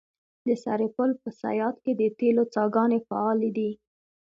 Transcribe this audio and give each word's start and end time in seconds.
د 0.47 0.49
سرپل 0.63 1.09
په 1.21 1.29
صیاد 1.41 1.75
کې 1.83 1.93
د 2.01 2.03
تیلو 2.19 2.43
څاګانې 2.55 2.99
فعالې 3.07 3.49
دي. 3.57 3.71